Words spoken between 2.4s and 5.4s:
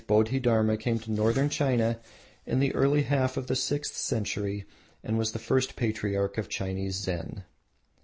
in the early half of the sixth century and was the